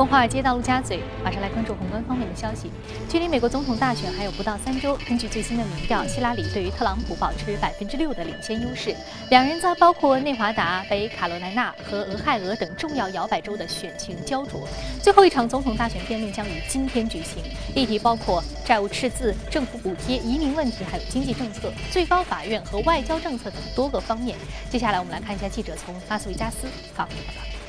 [0.00, 2.70] 从华尔街到陆家嘴，马上来关注宏观方面的消息。
[3.06, 8.96] 距离美国总统大选还有不到三周，根据最新的民调，希拉里对于特朗普保持百分之六的领先优势。
[9.28, 14.66] 两人在包括内华达、北卡罗来纳和俄亥俄等重要摇摆州的选情焦灼。
[15.02, 17.44] 最后一场总统大选辩论将于今天举行，
[17.74, 24.38] 议题包括债务赤字、政府补贴、移民问题，还有经济政策、最高法院和外交政策等多个方面。
[24.70, 27.59] 接下来我们来看一下记者从拉斯维加斯发回的报道。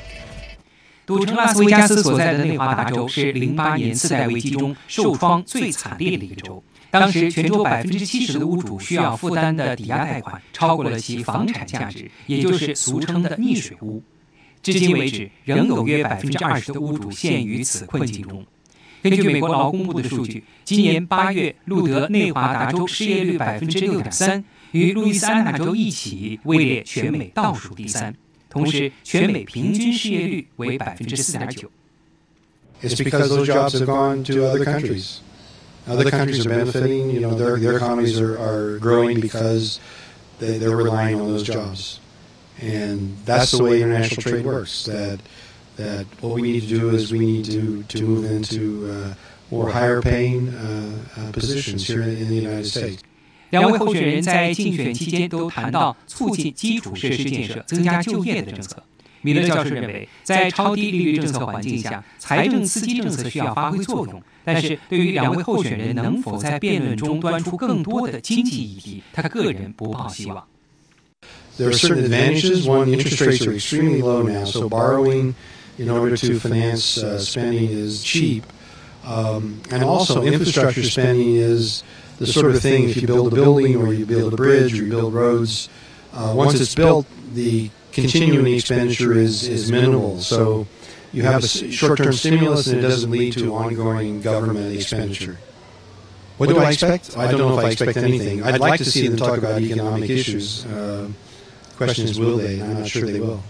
[1.18, 6.62] 赌城拉斯维加斯所在的内华达州是08年次贷危机中受创最惨烈的一个州。
[6.90, 14.02] 当时，全州百分之七十的屋主需要负担的抵押贷款超过了其房产价值，也就是俗称的溺水屋。
[14.62, 18.44] 至今为止，仍有约百分之二十的屋主陷于此困境中。
[19.02, 28.14] 根据美国劳工部的数据，今年八月，路德内华达州失业率百分之六点三，与路易斯安那州一起位列全美倒数第三。
[28.51, 31.69] 同时，全美平均失业率为百分之四点九。
[32.81, 35.19] It's because those jobs have gone to other countries.
[35.87, 37.09] Other countries are benefiting.
[37.09, 39.79] You know, their their economies are, are growing because
[40.39, 41.99] they, they're relying on those jobs,
[42.61, 44.83] and that's the way international trade works.
[44.85, 45.19] That
[45.77, 49.13] that what we need to do is we need to to move into uh,
[49.49, 53.01] more higher paying uh, uh, positions here in the United States.
[53.52, 58.82] 两位候选人在竞选期间都谈到促进基础设施建设、增加就业的政策。
[59.20, 64.22] 米勒教授认为，在超低利率政策环境下，财政刺激政策需要发挥作用。
[64.42, 70.42] 但是，对于两位候选人能否在辩论中端出更多的经济议题，他个人不抱希望。
[71.58, 72.64] There are certain advantages.
[72.64, 75.34] One, interest rates are extremely low now, so borrowing
[75.76, 78.44] in order to finance uh, spending is cheap.
[79.04, 81.82] Um, and also, infrastructure spending is
[82.19, 84.83] the sort of thing if you build a building or you build a bridge or
[84.83, 85.69] you build roads,
[86.13, 90.19] uh, once it's built, the continuing expenditure is, is minimal.
[90.19, 90.65] So
[91.13, 95.37] you have a short term stimulus and it doesn't lead to ongoing government expenditure.
[96.37, 97.17] What do I expect?
[97.17, 98.43] I don't know if I expect anything.
[98.43, 100.65] I'd like to see them talk about economic issues.
[100.65, 101.07] Uh,
[101.77, 102.61] question is, will they?
[102.61, 103.41] I'm not sure they will.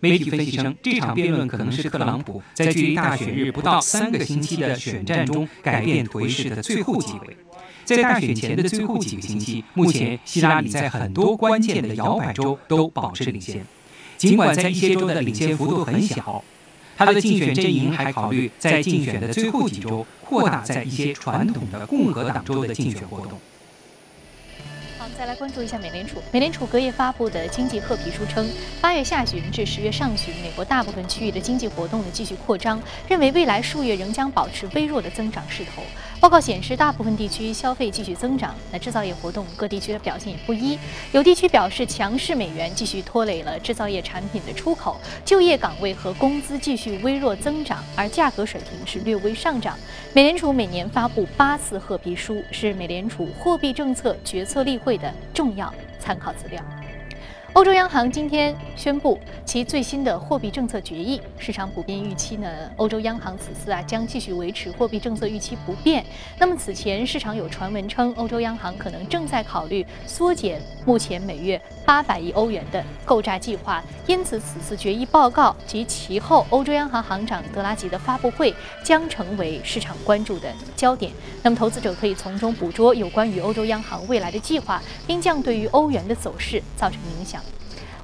[0.00, 7.36] 媒体分析称，这场辩论可能是特朗普在距离大选日不到三个星期的选战中改变颓势的最后机会。
[7.85, 13.65] 在大选前的最后几个星期，目前希拉里在很多关键的摇摆州都保持领先，
[14.17, 16.43] 尽管在一些州的领先幅度很小。
[16.95, 23.39] 他的竞选阵营还考虑在竞选的最后几周扩大在一些传统的共和党州的竞选活动。
[24.99, 26.21] 好再来关注一下美联储。
[26.31, 28.47] 美联储隔夜发布的经济褐皮书称，
[28.79, 32.79] 八月下旬至十月上旬，美国大部分区域的经济活动呢继续扩张，
[33.09, 35.81] 认为未来数月仍将保持微弱的增长势头。
[36.23, 40.79] 报告显示，大部分地区消费继续增长，那制造业活动各地区的表现也不一。
[41.11, 49.77] 有地区表示，强势美元继续拖累了制造业产品的出口，就业岗位和工资继续微弱增长，而价格水平是略微上涨。
[50.13, 56.63] 美联储每年发布八次褐皮书，是美联储货币政策决策例会的重要参考资料。
[57.53, 66.03] 欧洲央行今天宣布其最新的货币政策决议，市场普遍预期呢，欧洲央行此次啊将继续维持货币政策预期不变。
[66.39, 78.51] 那么此前市场有传闻称，欧洲央行可能正在考虑缩减目前每月八百亿欧元的购债计划，因此此次决议报告及其后欧洲央行行长德拉吉的发布会
[78.83, 81.11] 将成为市场关注的焦点。
[81.43, 87.42] 那么投资者可以从中捕捉有关于欧洲央行未来的计划，并将对于欧元的走势造成影响。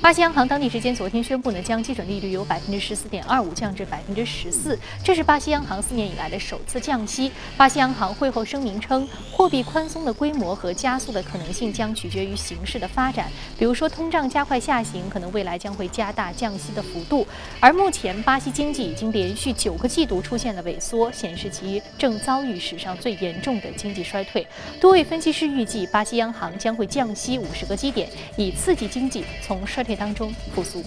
[0.01, 7.29] 巴西央行当地时间昨天宣布呢，将基准利率由百分之十四点二五降至百分之十四，这是巴西央行四年以来的首次降息。
[7.57, 17.27] 巴西央行会后声明称，货币宽松的规模和加速的可能性将取决于形势的发展，比如说通胀加快下行，可能未来将会加大降息的幅度。
[17.59, 24.47] 而目前巴西经济已经连续九个季度出现了萎缩，显示其正遭遇史上最严重的经济衰退。
[24.79, 29.83] 多位分析师预计，巴西央行将会降息五十个基点，以刺激经济从衰。
[29.95, 30.83] 当中复苏。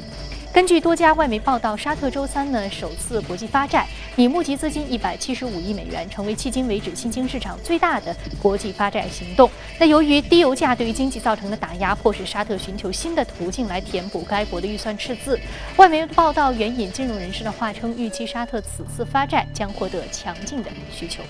[0.52, 3.86] 根据多家外媒报道，沙特周三呢首次国际发债，
[4.16, 9.50] 拟募集资金一百七十五亿美元，成为迄今为止新兴市场最大的国际发债行动。
[9.78, 15.40] 那由于低油价对于经济造成的打压，迫使沙特寻求新的途径来填补该国的预算赤字。
[15.76, 21.22] 外媒报道援引金融人士的话称，预期沙特此次发债将获得强劲的需求。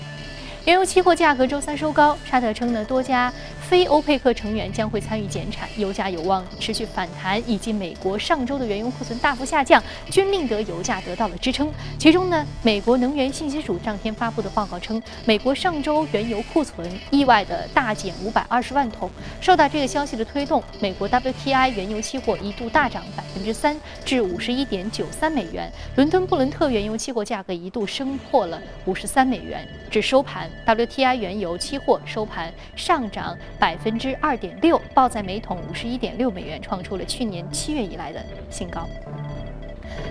[0.65, 3.31] 原油期货价格周三收高，沙特称呢多家。
[3.73, 9.81] 非欧佩克成员将会参与减产，油价有望持续反弹，以及美国上周的原油库存大幅下降，
[10.11, 11.73] 均令得油价得到了支撑。
[11.97, 19.09] 其中呢，美国能源信息署当天发布的报告称，美国上周原油库存意外的大减五百二十万桶。
[19.41, 25.67] 受到这个消息的推动，美国 WTI 原油期货一度大涨百分之三，至五十一点九三美元。
[25.95, 29.67] 伦敦布伦特原油期货价格一度升破了五十三美元。
[29.89, 38.85] 至收盘，WTI 原油期货收盘上涨百分之二点六，报在每桶五十一点六美元，创出了去年七月以来的新高。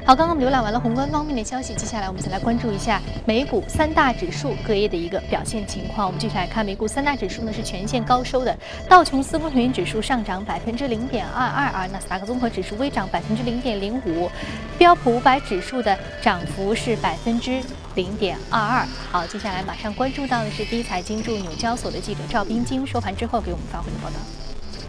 [0.07, 6.07] 好，刚刚我们浏览完了宏观方面的消息，接下来我们再来关注一下美股三大指数隔夜的一个表现情况。
[6.07, 8.57] 我们继续来看美股三大指数呢是全线高收的，
[8.89, 14.31] 道琼斯工业指数上涨百分之零点二二，而纳斯达克综合指数微涨百分之零点零五，
[14.79, 17.61] 标普五百指数的涨幅是百分之
[17.95, 18.87] 零点二二。
[19.11, 24.17] 好，接下来马上关注到的是第一财经驻纽交所的记者赵冰晶收盘之后给我们发回的报道。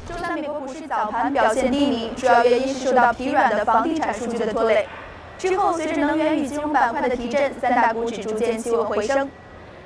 [0.08, 4.88] 周三美国股市早盘表现低迷，主要原因是受到疲软的房地产数据的拖累。
[5.38, 9.30] 之后，随着能源与金融板块的提振，三大股指逐渐企稳回升。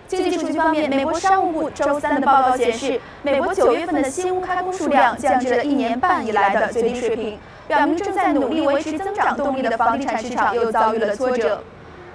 [0.07, 7.37] 经济数据方面，美国商务部周三的报告显示，美国九月份的新屋开工数量降至了一年半以来的最低水平，
[7.67, 11.61] 表明正在努力维持增长动力的房地产市场又遭遇了挫折。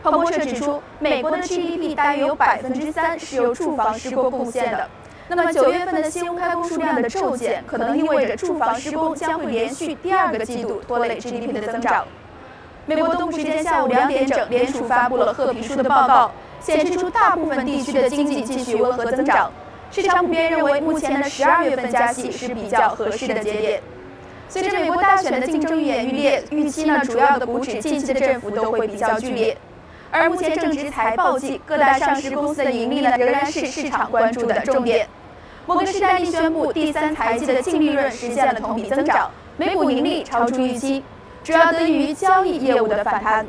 [0.03, 4.89] 彭博社指出，美国的 GDP 大约有百分之三是由住房施工贡献的。
[5.29, 12.05] 那么九月份的新屋开工数量的骤减，可能意味着住房施工将会连续第二个季度拖累 GDP 的增长。
[12.85, 19.53] 美国东部时间下午两点整，联储发布了褐皮书的报告，显示出大部分地区的经济继续温和增长。
[19.93, 23.81] 市场普遍认为，目前的十二月份加息是比较合适的节点。
[24.49, 29.57] 随着美国大选的竞争愈演愈烈，预期呢主要的股指近期的振幅都会比较剧烈。
[30.15, 35.09] 而目前正值财报季，各大上市公司的盈利呢仍然是市场关注的重点。
[35.65, 41.03] 摩根士丹利宣布，第三财季的净利润实现了同比增长，每股盈利超出预期。
[41.43, 43.47] 主要得益于交易业务的反弹。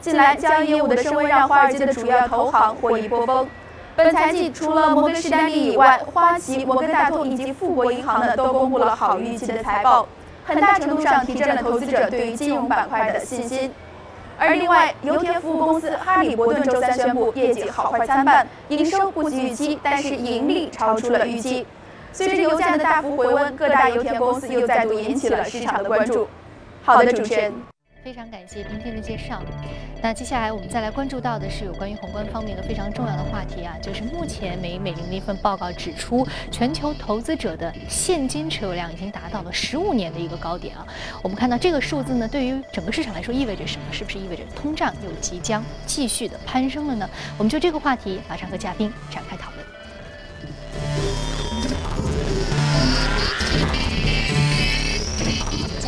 [0.00, 3.48] 近来，交易业务的升温让华尔街的主要投行获益颇丰。
[3.96, 10.06] 本财季，除了摩根士丹利以外，花旗、摩根大通以及富国银行呢都公布了好预期的财报，
[10.44, 13.72] 很大程度上提振了投资者对于金融板块的信心。
[14.38, 21.66] 而另外，油田服务公司哈利伯顿周三宣布业绩好坏参半，营收不及预期，但是盈利超出了预期。
[22.12, 26.28] 随着油价的大幅回温，各大油田公司又再度引起了市场的关注。
[26.82, 27.52] 好的，主持人，
[28.04, 29.42] 非常感谢今天的介绍。
[30.02, 40.86] 那接下来我们再来关注到的是有关于宏观方面的非常重要的话题啊，就是目前美美林的一份报告指出，全球投资者的现金持有量已经达到了十五年的一个高点啊。
[41.22, 43.86] 我们看到这个数字呢，对于整个市场来说意味着什么？
[43.90, 47.08] 是不是意味着通胀又即将继续的攀升了呢？
[47.38, 49.53] 我们就这个话题马上和嘉宾展开讨。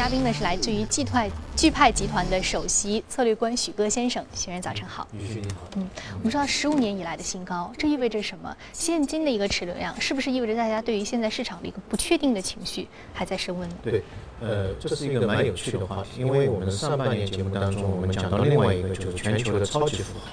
[0.07, 5.05] 嘉宾呢是来自于钜派钜派集团的首席策略官许戈先生，许人早晨好。
[5.11, 5.63] 女士你好。
[5.75, 8.57] 嗯，我们知道十五年以来的新高，这意味着什么？
[8.73, 13.75] 现金的一个持流量，是不是意味着大家对于现在市场的一个不确定的情绪还在升温呢？
[13.83, 14.05] 对，
[14.41, 20.27] 呃，这是一个蛮有趣的话题，因为我们上半年节目当中，我们讲到另外一个就是全球的超级富豪，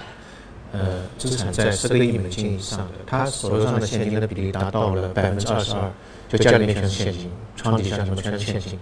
[0.74, 5.92] 呃，资产在十个亿美金以上的，他手头上的现金的比例达到了百分之二十二，
[6.30, 8.78] 就家里面全是现金，床底下什么全是现金。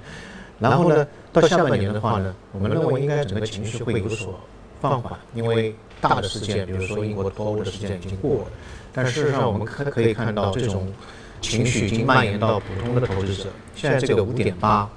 [0.61, 4.39] 然后呢，到下半年的话呢，我们认为应该整个情绪会有所
[4.79, 8.51] 放缓，因为大的事件，比如说英国脱欧的事件已经过了。
[8.93, 10.87] 但事实上，我们可可以看到这种
[11.41, 13.49] 情绪已经蔓延到普通的投资者。
[13.75, 14.87] 现在这个五点八，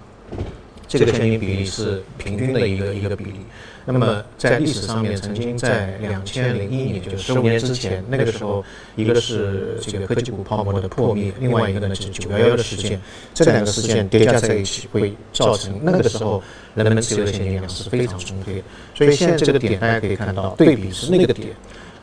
[0.86, 3.40] 这个现金比例是平均的一个一个比例。
[3.86, 8.64] 那么在历史上面，曾经在两千零一年，就是十五年之前，那个时候，
[8.96, 12.98] 一个是这个科技股泡沫的破灭，另外一个呢是九幺幺的事件，
[13.34, 16.42] 这两个事件叠加在一起，会造成那个时候
[16.74, 18.62] 人们持有的现金量是非常充沛的。
[18.94, 21.48] 所以现在这个点大家可以看到，对比是那个点，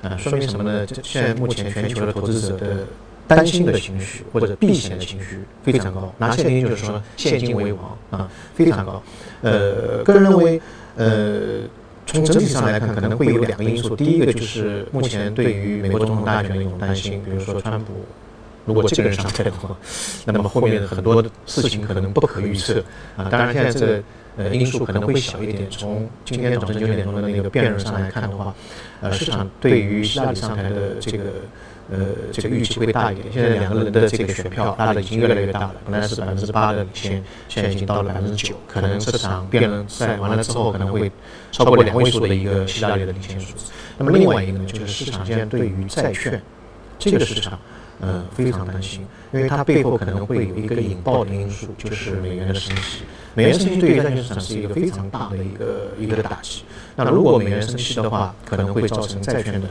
[0.04, 0.86] 啊，说明什么呢？
[1.02, 2.86] 现在目前全球的投资者的
[3.28, 9.02] 担心的情绪或者避险的情绪非常高，拿现金就是说现金为王啊，非常高。
[9.42, 10.62] 呃，个人认为。
[10.96, 11.62] 呃，
[12.06, 13.96] 从整体上来看，可能会有两个因素。
[13.96, 17.94] 第一个就是目前对于美国总统大选的一种担心，比如说川普
[18.66, 19.76] 如果这个人上台的话，
[20.26, 22.84] 那么后面很多事情可能不可预测
[23.16, 23.28] 啊。
[23.30, 24.04] 当然，现在这个
[24.38, 25.70] 呃因素可能会小一点。
[25.70, 28.54] 从今天早晨九点钟的那个辩论上来看的话，
[29.02, 31.24] 呃，市场对于希拉里上台的这个。
[31.92, 31.98] 呃，
[32.32, 33.28] 这个预期会大一点。
[33.34, 38.56] 现在两个人的这个选票拉的已经越来越大了，本来是百分之八的领先，现在已经到了百分之九。
[38.66, 41.12] 可能这场辩论赛完了之后，可能会
[41.52, 43.72] 超过两位数的一个希拉里的领先数字。
[43.98, 46.42] 那么另外一个呢，就是市场现在对于债券
[46.98, 47.60] 这个市场，
[48.00, 53.04] 呃，非常担心，因为它背后可能会有一个引爆的因素，就是美元的升息。
[53.34, 56.64] 美元升息对于债券市场是一个非常大的一个一个打击。
[56.96, 59.68] 那如果美元升息的话，可能会造成债券的。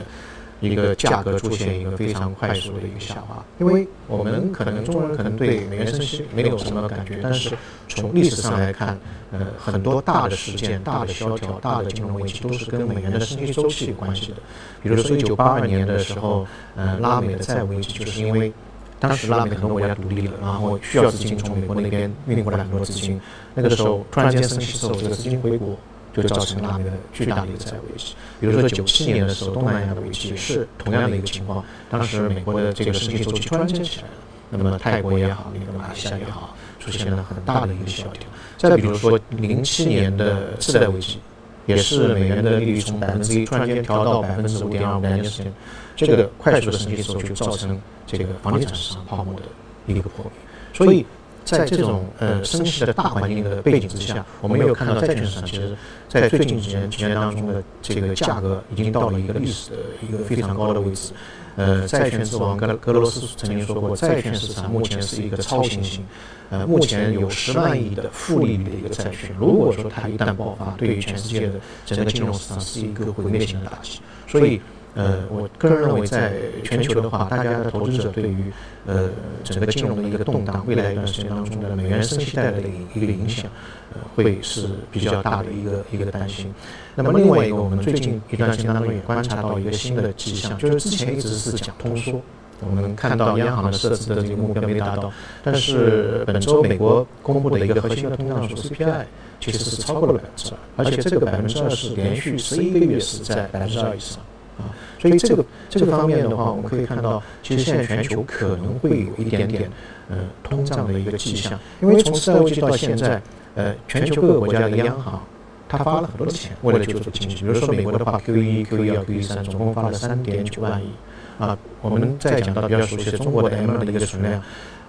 [0.61, 7.57] 一个价格出现一个非常快速的一个下滑，因为我们可能中国人可能对美元升息没有什么感觉，但是
[7.89, 8.99] 从历史上来看，
[9.33, 14.37] 呃，很多大的事件、大的萧条、大的金融危机都是跟美元的升息周期有关系的。
[14.83, 18.53] 比如说一九八二年的时候，呃，拉美的债务危机就是因为
[18.99, 23.19] 当时拉美很多国家独立了，然后需要资金从美国那边运过来很多资金，
[23.55, 25.75] 那个时候突然间升息之后，这个资金回国。
[26.13, 28.15] 就造成了那个巨大的一个债务危机。
[28.41, 31.65] 比如说九七年的时候，东南亚的危机是同样的一个情况。
[31.89, 34.13] 当时美国的这个升息周期突然间起来了，
[34.51, 38.23] 那么泰国也好，那个马来西亚也好，出现了很大的一个萧条。
[38.57, 41.19] 再比如说零七年的次贷危机，
[41.67, 45.53] 也是美元的利率从百分之一突然间调到百分之五点二五两年时间，
[45.95, 49.43] 这个快速的升息之后，就造成这个房地产市场泡沫的
[49.87, 50.33] 一个破灭。
[50.73, 51.07] 所以。
[51.45, 55.77] 在这种呃升息的大环境的背景之下，我们有看到债券市场其实，
[56.09, 61.13] 在最近几年几年当中的这个价格已经到了一个历史的一个非常高的位置。
[61.57, 66.05] 呃，债券之王格格罗斯曾经说过，债券市场目前是一个超新星。
[66.51, 71.55] 呃，目前有十万亿的负利率的一个债券，如果说它一旦爆发，对于全世界的
[71.85, 74.01] 整个金融市场是一个毁灭性的打击。
[74.29, 74.61] 所以。
[74.95, 76.33] 呃，我个人认为，在
[76.65, 78.53] 全球的话，大家的投资者对于
[78.87, 79.09] 呃
[79.45, 82.63] 整个金融的一个动荡，未来一段时间当中的美元升息带来的
[82.95, 83.49] 一个影响，
[83.95, 86.53] 呃，会是比较大的一个一个担心。
[86.97, 92.21] 那么另外一个，我们最近一段时间当中也观察到一个新的迹象，就是之前一直是讲通缩，
[92.59, 95.13] 我们看到央行的设置的这个目标没达到，
[95.45, 99.05] 但是本周美国公布的一个核心的通胀数 CPI
[99.39, 104.19] 其实是超过了百分之二，而且这个百分之二是连续十一个月是在百分之二以上。
[104.61, 109.71] 啊，所以这个这个方面的话，我们可以看到，其实现在全球可能会有一点点，
[110.09, 111.59] 呃，通胀的一个迹象。
[111.81, 113.21] 因为从次贷危机到现在，
[113.55, 115.21] 呃，全球各个国家的央行，
[115.69, 117.37] 他发了很多的钱，为了救助经济。
[117.37, 120.91] 比如说美国的话，Q 一、Q 一二、Q 一三，总共发了三点九万亿。
[121.39, 124.43] 啊，我们再讲到比较熟悉的中国的 M 二的一个存量，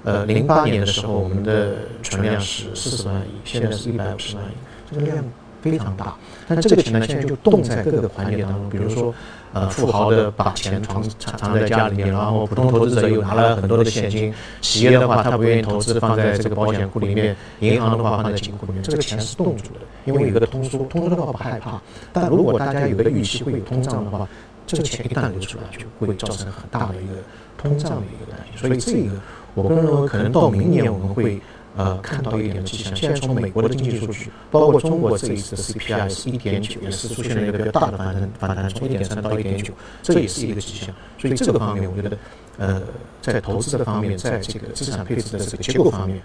[0.04, 4.50] 呃，零八年的时候，我们的存量是四十万亿，现在是一百五十万亿，
[4.92, 5.24] 这个量。
[5.62, 6.16] 非常大，
[6.48, 8.70] 但这个钱呢，现在就冻在各个环节当中。
[8.70, 9.14] 比如说，
[9.54, 14.34] 呃，富豪的把钱藏藏藏在家里面，然后普通投资者又拿了很多的现金。
[14.60, 18.82] 企业的话，他不愿意投资，放在这个保险库里面；银行的话，放在金库里面。
[18.82, 20.80] 这个钱是冻住的，因为有个通缩。
[20.86, 21.80] 通缩的话不害怕，
[22.12, 24.28] 但如果大家有个预期会有通胀的话，
[24.66, 27.22] 这个钱一旦流出来，就会造成很大的一个
[27.58, 28.58] 通胀的一个担心。
[28.58, 29.16] 所以这个，
[29.54, 31.40] 我个人认为，可能到明年我们会。
[31.78, 32.94] 呃，看到一点的迹象。
[32.94, 39.74] 现在从美国的经济数据，包括中国这一次的 CPI 是一点九，也是出现了一个比较大的反弹，反弹从一点三到一点九，
[40.04, 40.94] 这也是一个迹象。
[41.18, 42.18] 所以这个方面，我觉得，
[42.58, 42.82] 呃，
[43.22, 46.22] 在投资的方面，在这个资产配置的这个结构方面，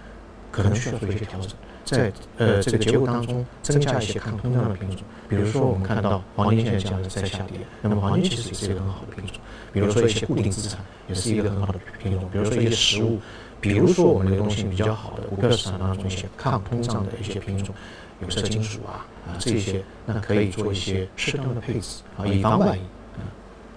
[0.51, 1.51] 可能需要做一些调整。
[1.85, 4.99] 在呃这个结构当中，增加一些抗通胀的品种。
[5.29, 9.37] 比如说，我们看到黄金现在价格在下跌，那么黄金其实也是一个很好的品种。
[9.73, 12.29] 比如说一些固定资产，也是一个很好的品种。
[12.33, 13.21] 比如说一些实物。
[13.61, 17.75] 比如说，我们流动性比较好的股票市场当中一些抗通胀的一些品种，
[18.21, 22.83] 有色金属啊啊这些，那可以做一些适当的配置啊，以防万一。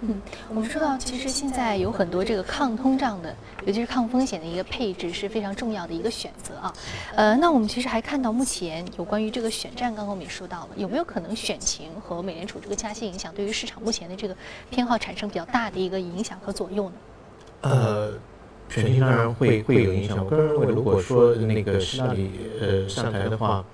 [0.02, 0.18] 嗯，
[0.48, 6.72] 我们说到，其实现在有很多这个抗通胀的，尤其是抗风险的一个配置是非常重要的一个选择啊。
[7.14, 14.34] 呃，那我们其实还看到，目前有关于这个选战，刚刚我们也说到了，有没有可能选情和美联储这个加息影响，对于市场目前的这个
[14.70, 16.94] 偏好产生比较大的一个影响和左右呢？
[17.62, 18.12] 呃。
[18.70, 20.16] 选情当然会会有影响。
[20.24, 23.64] 我个人认为，如果说那个希拉里呃上台的话，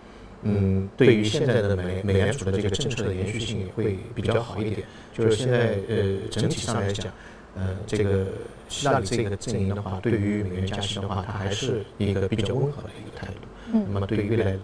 [0.42, 4.86] 嗯，对于现在的美美联储的这个政策的延续性也会比较好一点。
[5.12, 7.12] 就是现在呃整体上来讲，
[7.56, 8.26] 呃这个
[8.68, 13.78] 希拉里这个阵营的话，对于美元加息的话，它还是一个比较温和的一个态度。
[13.92, 14.56] 那么对于未来，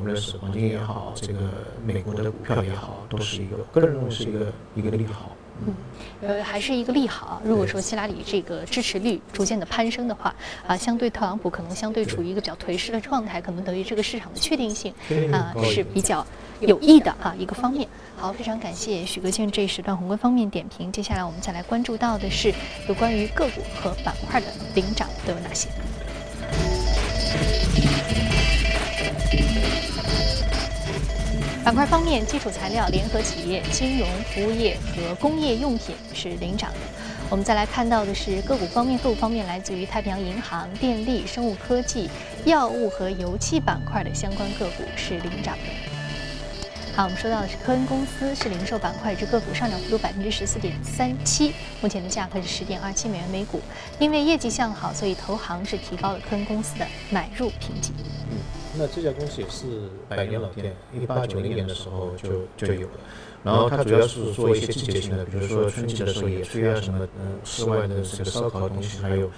[0.00, 1.38] 无论是黄金也好，这个
[1.86, 5.36] 美国的股票也好，都是一个个人认为是一个一个利好。
[5.66, 5.74] 嗯，
[6.22, 7.40] 呃，还是一个利好。
[7.44, 10.34] 如果说希拉里这个支持率逐渐的攀升的话，
[10.66, 14.92] 啊，相对特朗普可能相对处于一个比较颓势的状态，可能对于这个市场的确定性
[15.32, 16.26] 啊是比较
[16.60, 17.88] 有益的啊一个方面。
[18.16, 20.92] 好，非常感谢许哥庆这一时段宏观方面点评。
[20.92, 22.52] 接下来我们再来关注到的是
[22.88, 25.68] 有关于个股和板块的领涨都有哪些。
[31.70, 36.78] 板块方面，基础材料、联合企业、金融服务业和工业用品是领涨的。
[37.28, 42.10] 我们再来看到的是个股方面，个股方面来自于太平洋银行、电力、生物科技、
[42.44, 46.92] 药物和油气板块的相关个股是领涨的。
[46.96, 53.60] 好，我们说到的是科恩公司，是零售板块，之个股上涨幅度百分之十四点三七，目前的价格是十点二七美元每股。
[54.00, 57.92] 因为业绩向好，所以投行是提高了科恩公司的买入评级。
[58.80, 59.66] 嗯，那这家公司也是
[60.08, 62.94] 百年老店，一八九零年的时候就就有了。
[63.44, 69.30] 然后它主要是做一些季节性的，比如说春季的时候野炊啊什么，嗯，室外的这个烧烤的东西，还有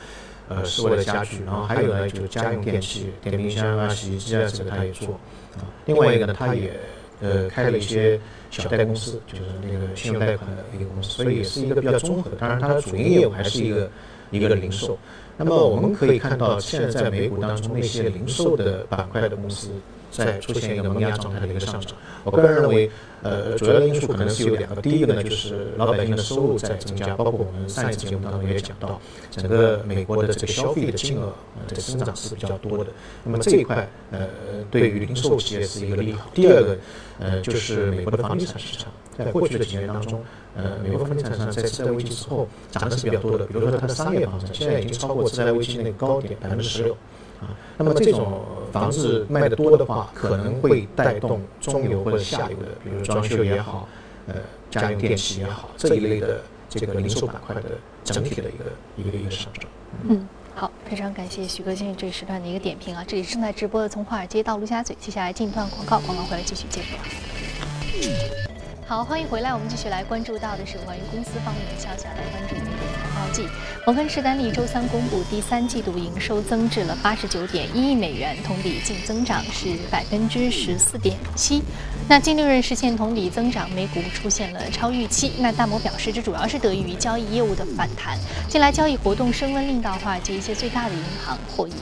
[0.49, 1.43] 呃室外的家具。
[1.45, 5.09] 然后还有呢，就是家用电器，电冰箱啊、洗衣机啊，这个它也做。
[5.57, 6.73] 啊，另外一个呢，它也
[7.21, 8.19] 呃开了一些
[8.51, 12.37] 小贷公司，就是那个信用贷款的一个公司，所以也是一个比较综合的。
[12.37, 13.91] 当然，它的主营业务还是一个
[14.31, 14.99] 一个零售。
[15.37, 19.71] 那么我们可以看到，现在在美股当中那些零售的板块的公司。
[20.13, 22.91] 在出现一个萌芽状态的一个上涨，我个人认为，
[23.23, 24.83] 呃，主要的因素可能是有两个。
[24.83, 29.01] 第一个呢，就是老百姓的收入在增加，包括我们上一次节目当中也讲到，
[29.31, 32.91] 整个美国的这个消费的金额，呃，这个增长是比较多的。
[33.25, 34.29] 那么这一块，呃，
[34.71, 36.31] 对于零售企业是一个利好。
[36.35, 36.77] 第二个，
[37.19, 40.23] 呃，就是美国的房地产市场，在过去的几年当中，
[40.55, 43.47] 呃，美国房地产市场在次贷危机之后涨的是比较多的。
[43.47, 46.95] 比如说它的商业房产，现在已经超过次贷危机那个高点百分之十六。
[47.43, 48.41] 啊，那么这种
[48.73, 53.89] 房子卖的多的话，可能会带动中游或者下游的，比如装修也好，
[54.29, 54.35] 呃，
[54.71, 57.63] 家用电器也好，这一类的这个零售板块的
[58.05, 58.65] 整体的一个
[58.97, 59.65] 一个一个上涨。
[60.09, 63.05] 嗯，好，非常感谢徐哥今天这一时段的一个点评啊！
[63.07, 68.52] 这里正在直播的从华尔街到陆家嘴，接下来进一段广告，广告回来继续接着。
[68.85, 69.55] 好，欢迎回来。
[69.55, 73.47] 我们继续来关注到的是关于公司方面的消息，来关注今天的财报季。
[73.87, 81.63] 摩根士丹利周三公布第三季度营收增至了八十九点一亿美元，同比净增长是百分之十四点七。
[82.09, 85.33] 那净利润实现同比增长，美股出现了超预期。
[85.39, 88.19] 那大摩表示，这主要是得益于交易业务的反弹。
[88.49, 91.73] 近来交易活动升温，令到华尔街一些最大的银行获益。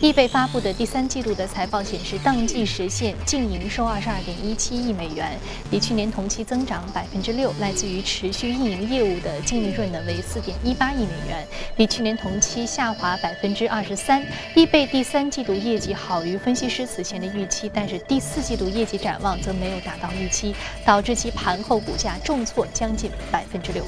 [0.00, 5.38] 易贝发布的第三季度的财报显示，当季实现净营收二十二点一七亿美元，
[5.70, 7.52] 比去年同期增长百分之六。
[7.58, 11.46] 来自于持续运营业务的净利润呢为四点一八亿美元，
[11.76, 14.24] 比去年同期下滑百分之二十三。
[14.54, 23.84] 易贝第三季度业绩好于分析师此前的预期，但是第四季度业绩展望则没有达到预期，导致其盘后股价重挫将近百分之六。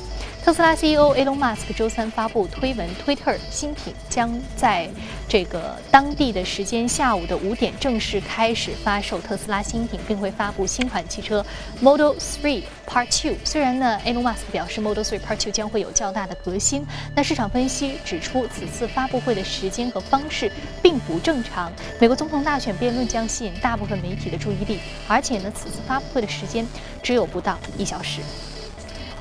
[0.46, 4.88] 特斯拉 CEO Elon Musk 周三发布推文，Twitter 新品将在
[5.28, 11.44] 这个当地的时间下午的五点正式开始发售特斯拉新品，并会发布新款汽车
[11.80, 13.34] Model 3 Part Two。
[13.42, 16.86] 虽然呢，Elon Musk 表示 Model 3 Part Two 将会有较大的革新，
[17.16, 20.48] 那市场分析指出，此次发布会的时间和方式
[20.80, 21.72] 并不正常。
[22.00, 26.64] 美国总统大选辩论将吸引大部分媒体的注意力，而且呢，此次发布会的时间
[27.02, 28.20] 只有不到一小时。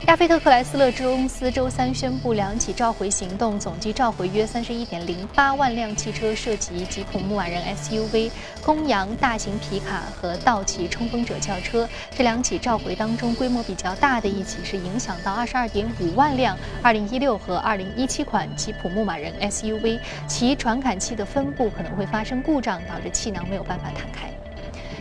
[0.07, 8.29] 亚菲特克莱斯勒公司周三宣布两起召回行动，总计召回约三十一点零八万辆汽车，涉及吉普牧马人 SUV、
[8.63, 11.89] 公羊大型皮卡和道奇冲锋者轿车。
[12.15, 24.29] 这两起召回当中，规模比较大的一起是影响到二十二点五万辆二零一六和二零一七款吉普牧马人 SUV，其传感器的分布可能会发生故障，导致气囊没有办法弹开。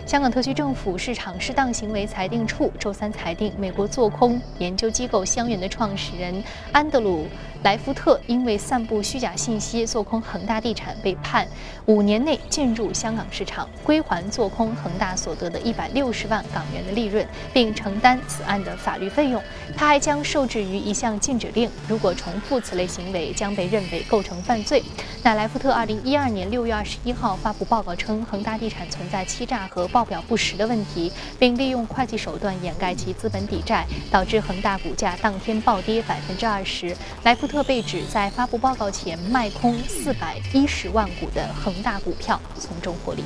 [0.06, 7.26] 香港特区政府市场适当行为裁定处周三裁定，美国做空研究机构香园的创始人安德鲁。
[7.64, 11.48] 莱福特因为散布虚假信息做空恒大地产，被判
[11.86, 19.42] 五年内进入香港市场归还做空恒大所得的一百六十万港元的利润，并承担此案的法律费用。
[19.74, 24.82] 他还将受制于一项禁止令，如果重复此类行为，将被认为构成犯罪。
[25.22, 36.94] 那莱福特二零一二年六月二十一号发布报告称，恒大地产存在欺诈和报表不实的问题，并利用会计手段掩盖其资本抵债，导致恒大股价当天暴跌百分之二十。
[37.22, 37.53] 莱福特。
[37.54, 43.22] 特被指在发布报告前卖空四百一十万股的恒大股票，从中获利。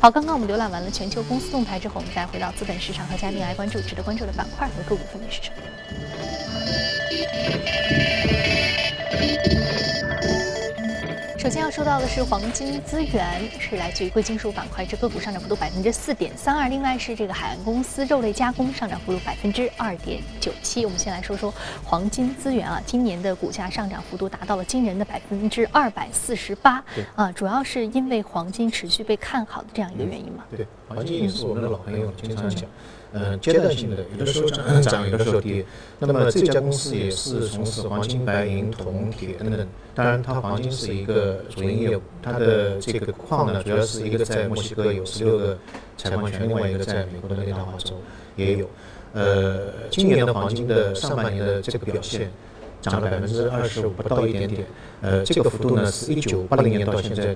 [0.00, 5.56] 好，刚刚我们浏览完了全球公司动态之后，我们再回到资本市场和嘉宾来关注值得关注的板块和个股分别是什么。
[11.46, 16.68] 首先要说到的是黄金资源，是来自于贵金属板块，这个股上涨幅度百分之四点三二。
[16.68, 20.84] 另外是这个海岸公司肉类加工上涨幅度百分之二点九七。
[20.84, 21.54] 我们先来说说
[21.84, 26.84] 黄金资源啊，今年的股价上涨幅度达到了惊人的百分之二百四十八。
[27.14, 30.42] 啊，主要是因为黄金持续被看好的这样一个原因嘛？
[30.50, 32.68] 对，黄金也是我们的老朋友，经常讲。
[33.12, 35.64] 嗯，阶段性的，有的时候涨，涨有的时候跌。
[35.98, 39.66] 那么这家公司也是从事黄金、白银、铜、铁等等。
[39.94, 45.56] 当然，它黄金是一个主营业务，它的这个矿呢，主要是一个在墨西哥有十六个
[45.96, 47.94] 采矿权，另外一个在美国的内达华州
[48.34, 48.68] 也有。
[49.14, 52.30] 呃，今年的黄金的上半年的这个表现，
[52.82, 54.66] 涨了百分之二十五不到一点点。
[55.00, 57.34] 呃，这个幅度呢，是一九八零年到现在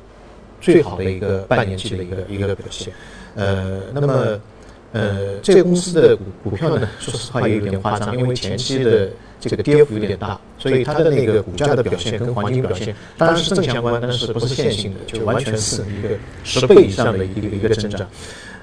[0.61, 2.93] 最好的一个半年期的一个一个表现。
[3.35, 4.41] 呃，那么。
[4.93, 18.05] 呃，这个公司的股股票呢，说实话也有点夸张，因为前期的这个跌幅有点大，所以它的那个股价的表现跟黄金表现当然是正相关，但是不是线性的，就完全是一个十倍以上的一个一个增长。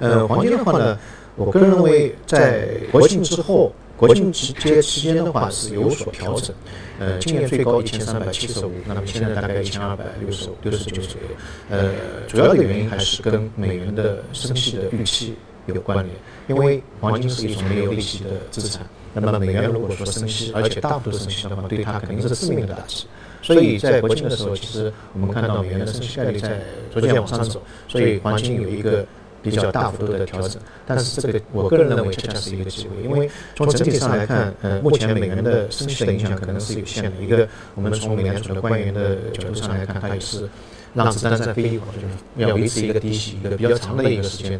[0.00, 0.98] 呃，黄金的话呢，
[1.34, 6.54] 我个人认为在国庆之后，国庆期间期间的话是有所调整。
[7.00, 11.28] 呃，今年最高一千三百七十五，那么现在大概一千二百六十六十九左右。
[11.68, 11.90] 呃，
[12.28, 15.34] 主要的原因还是跟美元的升息的预期。
[15.66, 16.08] 有关联，
[16.46, 18.86] 因为黄金是一种没有利息的资产。
[19.12, 23.04] 那么美元如果说升息，而且大幅度升息的话，对它肯定是致命的打击。
[23.42, 29.04] 所以在国庆的时候，其实我们看到美元的升息概率在逐渐往上走，所以黄金有一个
[29.42, 30.60] 比较大幅度的调整。
[30.86, 37.10] 但是这个我个人认为恰恰是一个机会，因为从整体上来看，呃，目前美元的升息的影响可能是有限的。
[37.20, 40.48] 一个，我们从美联储的官员的角度上来看，它也是。
[40.94, 44.58] 让子弹再飞一会儿，就是要维持一个低息一个比较长的一个时间。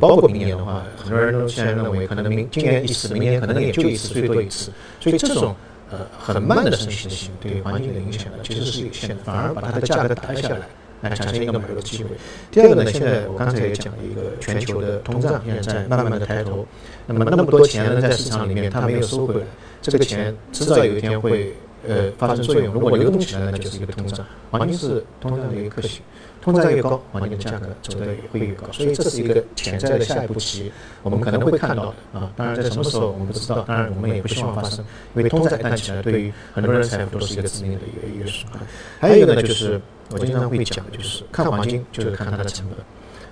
[0.00, 4.72] 包括明年的话，很多人都现在认为可能明今年一次，明年可能也就一次，最多一次。
[5.00, 5.54] 所以这种
[5.90, 10.66] 呃很慢的升息的行为对环境的影响呢，其实是有限的，反而把它的价格打压下来，
[11.02, 12.10] 来产生一个买入的机会。
[12.50, 16.66] 第二个呢，现在我刚才也讲了一个全球的通胀现在在慢慢的抬头，
[17.06, 19.46] 那么那么多钱呢在市场里面它没有收回来，
[19.80, 21.54] 这个钱迟早有一天会。
[21.86, 22.72] 呃，发生作用。
[22.72, 24.24] 如果流动起来，那就是一个通胀。
[24.50, 26.00] 黄金是通胀的一个克星，
[26.40, 28.66] 通胀越高，黄金的价格走的也会越高。
[28.72, 32.30] 所以这是一个潜在的下一步棋，我们可能会看到的啊。
[32.36, 38.58] 当然，在什么时候我们不知道，当然我们也不希望发生，因为通胀一旦起来，对于很多人财富都是一个致命的一个一个损害。
[38.98, 42.76] 还有一个呢，就是我经常会讲的，就是看黄金就是看它的成本。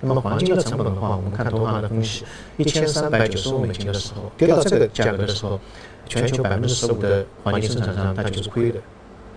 [0.02, 2.24] 那么黄金的成本的话，我们看同行的分析，
[2.58, 5.58] 一千三百九十五美金的时候，跌到这个价格的时候。
[6.08, 8.80] 全球百分之十五的黄金生产商，它就是亏的，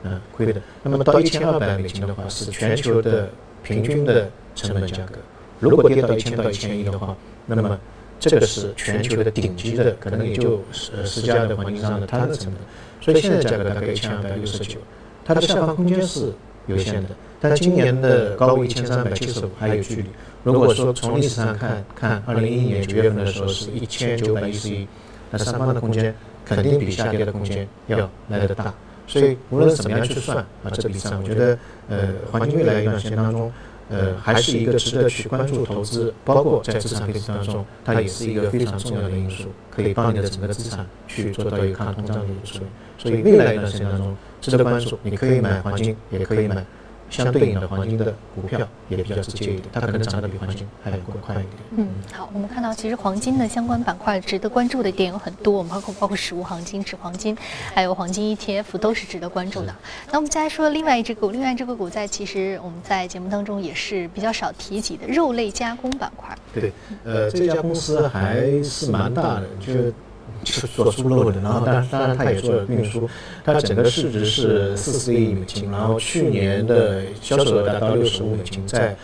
[0.04, 0.62] 嗯，亏的。
[0.84, 3.30] 那么到一千二百美金的话，是全球的
[3.64, 5.16] 平均的成本价格。
[5.60, 7.78] 如果跌到一千到一千一的话，那么
[8.20, 12.62] 这个是全球的顶级的，可能也就十十家的黄金商的它的成本。
[13.02, 14.78] 所以现在价格大概一千二百六十九，
[15.26, 16.34] 它的下方空间是
[16.68, 17.10] 有限的。
[17.42, 20.06] 但今年的高位一千三百七十五还有距离。
[20.44, 24.88] 如果说从历史上看看，二零一一年九月份的时候是一千九百一十一，
[25.32, 26.14] 那上方的空间。
[26.46, 28.74] 肯定比下跌的空间要来得大，
[29.08, 31.58] 所以无论怎么样去算啊，这笔账，我觉得
[31.90, 33.52] 呃，黄金未来一段时间当中，
[33.90, 42.60] 呃，还是一个值得去关注投资，包括在资产配置当中，它也是一个非常重要的因素，可以帮你的整个资产去做到一个抗通胀的因素。
[42.98, 46.66] 所以未来一段时间当中值得关注，你可以买黄金，也可以买。
[47.10, 51.48] 相对应的黄金的股票也比较直接一点，它可能涨得比黄金还要更快一点。
[51.78, 57.36] 嗯，好，我们看到其实黄金的相关板块值得关注的点有很多，我们包括包括实物黄金、纸黄金，
[57.74, 59.76] 还有黄金 ETF 都是值得关注的。
[60.12, 66.38] 那我们再来说另外一只股，另外这个股在其实我们在节目当中也是比较少提及的肉类加工板块。
[66.54, 66.72] 对，
[67.04, 69.74] 呃，这家公司还是蛮大的，就。
[69.74, 69.94] 就是
[70.44, 73.10] 做猪肉的，然后当然当然它也做了运输，
[73.44, 78.96] 它整个市值是四十亿美金，然后去年的销售额达到六十五美金，在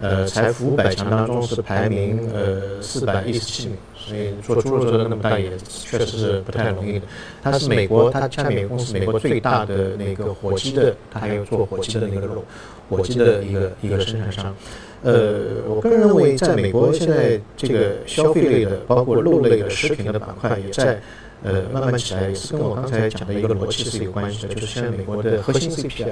[0.00, 7.06] 呃财富五百强当中是排名呃四百一十七名，所以做猪肉做的那么大也确实是不太容易的。
[7.42, 12.44] 它是美国，它下面公司美国最大的那个火鸡的，它还有做火鸡的那个肉，
[12.88, 14.54] 火鸡的一个一个生产商。
[15.02, 20.98] 呃，我个人认为，在美国现在这个消费类的，包括肉类的食品的板块，也在
[21.42, 26.06] 呃慢慢起来，也是跟我刚才讲的一个逻辑是有关系的，就是现在美国的核心 CPI，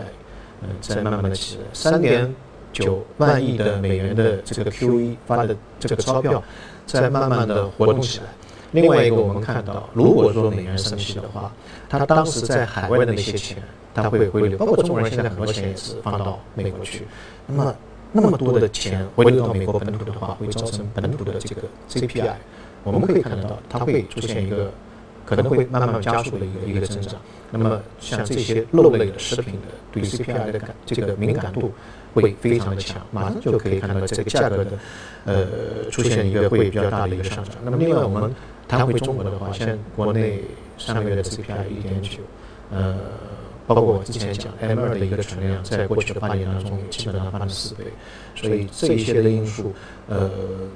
[0.62, 2.35] 嗯，在慢慢的起来，三点
[2.70, 6.42] 九万亿的美元的这个 QE 发的这个钞票，
[6.87, 8.24] 在慢慢的活动起来。
[8.72, 11.52] 另外一个，我们看到，如果说美元升息的话，
[11.88, 13.62] 它当时在海外的那些钱，
[13.94, 17.06] 它会回流，包括中国人现在很多钱也是放到美国去，
[17.46, 17.74] 那么。
[18.14, 22.32] 那么多的钱回流到美国本土的话，会造成本土的这个 CPI，
[22.85, 24.70] 我们可以看得到，它会出现一个
[25.24, 27.18] 可能会慢慢加速的一个一个增长。
[27.50, 31.72] 那么像这些肉类的食品的对 CPI 的感这个敏感度
[32.12, 34.70] 会非常的强，马上就可以看到这个价格的
[35.24, 37.54] 呃出现一个会比较大的一个上涨。
[37.64, 38.30] 那么另外我们
[38.72, 40.40] 谈回中国的话，现在国内
[40.78, 42.20] 上个月的 CPI 一点九，
[42.70, 42.96] 呃。
[43.64, 47.85] 包括我之前讲 M 二的一个存量，在过去的八年当中，也基本上翻了四倍，
[48.35, 49.72] 所以这一些的因素，
[50.08, 50.28] 呃，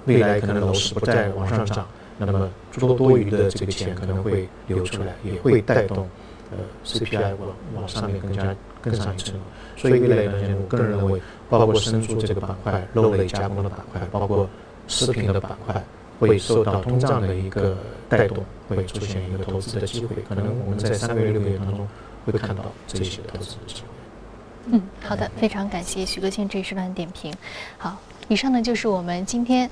[0.05, 1.85] 未来可能楼市不再往上涨，
[2.17, 6.09] 那么诸多多余的这个钱可能会流出来，也会带动
[6.53, 9.41] 呃 CPI 往往上面更加更上一层楼。
[9.77, 14.49] 所以未来呢，我个人认为，包括生猪这个板块、肉类加工的板块，包括
[14.87, 15.85] 食品的板块，
[16.19, 17.77] 会受到通胀的一个
[18.09, 20.17] 带动，会出现一个投资的机会。
[20.29, 21.87] 可能我们在三个月、六个月当中。
[22.27, 24.73] 会看到这些投资的机会。
[24.73, 27.33] 嗯，好的，非常感谢徐国庆这一时段点评。
[27.79, 29.71] 好，以上呢就是我们今天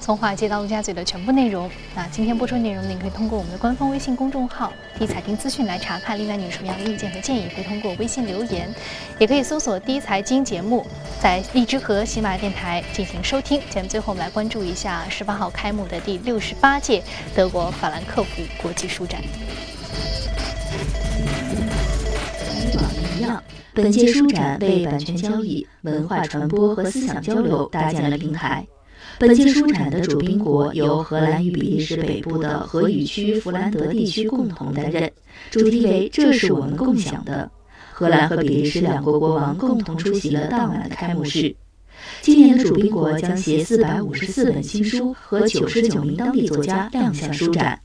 [0.00, 1.68] 从华尔街到陆家嘴的全部内容。
[1.94, 6.18] 那今天播出内容，您可以通过我们的官方微信公众号“第一财经资讯”来查看。
[6.18, 8.72] 另外，你有什么样的意见和建议，可以通过微信留言，
[9.18, 10.86] 也可以搜索“第一财经”节目，
[11.20, 13.60] 在荔枝和喜马拉雅电台进行收听。
[13.68, 17.02] 节目最后，我们来关注一下十八号开幕的第六十八届
[17.34, 19.20] 德国法兰克福国际书展。
[23.74, 28.66] 本届书展为版权交易、文化传播和思想交流搭建了平台。
[29.18, 35.10] 本届书展的主宾国由荷兰与比利时北部的荷语区弗兰德地区共同担任，
[35.50, 37.50] 主题为“这是我们共享的”。
[37.92, 41.54] 荷兰和比利时两国国王共同出席了当晚的开幕式。
[42.20, 47.80] 今年的主宾国将携四百五十四本新书和九十九名当地作家亮相书展。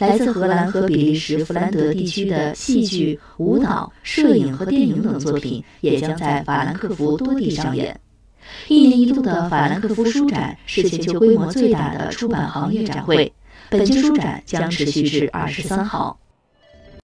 [0.00, 7.98] 来自荷兰和比利时弗兰德地区的戏剧、舞蹈、摄影和电影等作品也将在法兰克福多地上演。
[8.68, 13.32] 一年一度的法兰克福书展是全球规模最大的出版行业展会，
[13.70, 16.18] 本届书展将持续至二十三号。